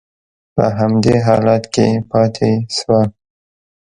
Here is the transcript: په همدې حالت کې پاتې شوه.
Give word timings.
په 0.55 0.65
همدې 0.77 1.15
حالت 1.27 1.63
کې 1.73 1.87
پاتې 2.11 2.49
شوه. 2.75 3.01